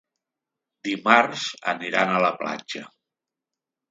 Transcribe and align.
Dimarts 0.87 1.43
aniran 1.75 2.13
a 2.15 2.23
la 2.25 2.33
platja. 2.41 2.83